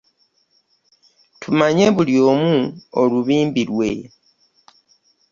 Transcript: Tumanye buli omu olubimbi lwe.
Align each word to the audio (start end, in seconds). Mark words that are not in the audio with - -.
Tumanye 1.41 1.85
buli 1.95 2.15
omu 2.31 2.55
olubimbi 3.01 3.61
lwe. 3.69 3.91